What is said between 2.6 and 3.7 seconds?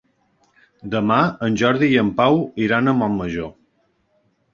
iran a Montmajor.